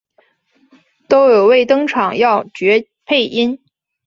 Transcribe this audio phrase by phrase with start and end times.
[1.07, 3.59] 都有为登场要角配音。